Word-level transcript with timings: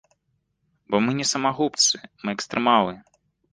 Бо 0.89 1.01
мы 1.09 1.13
не 1.19 1.27
самагубцы, 1.33 1.95
мы 2.25 2.37
экстрэмалы. 2.37 3.01